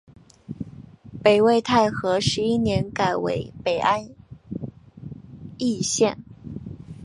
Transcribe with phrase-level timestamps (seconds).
[1.23, 4.09] 北魏太和十一年改为北安
[5.59, 6.17] 邑县。